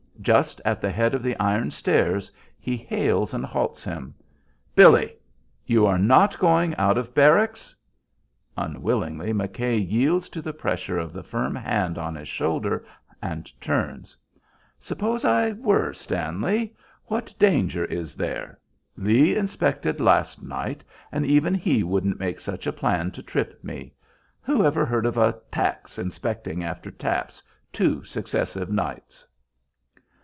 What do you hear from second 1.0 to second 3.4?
of the iron stairs he hails